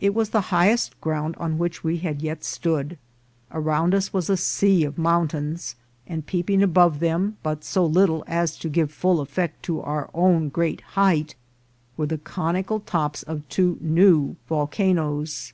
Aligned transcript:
It 0.00 0.14
was 0.14 0.30
the 0.30 0.40
highest 0.48 0.98
ground 1.02 1.36
on 1.36 1.58
which 1.58 1.84
we 1.84 1.98
had 1.98 2.22
yet 2.22 2.42
stood. 2.42 2.96
Around 3.50 3.94
us 3.94 4.10
was 4.10 4.30
a 4.30 4.36
sea 4.38 4.82
of 4.82 4.96
mountains, 4.96 5.76
and 6.06 6.24
peeping 6.24 6.62
above 6.62 7.00
them, 7.00 7.36
but 7.42 7.62
so 7.62 7.84
little 7.84 8.24
as 8.26 8.56
to 8.60 8.70
give 8.70 8.90
full 8.90 9.20
effect 9.20 9.62
to 9.64 9.82
our 9.82 10.08
own 10.14 10.48
great 10.48 10.80
height, 10.96 11.34
were 11.98 12.06
the 12.06 12.16
conical 12.16 12.80
tops 12.80 13.22
of 13.24 13.46
two 13.50 13.76
new 13.82 14.36
volcanoes. 14.48 15.52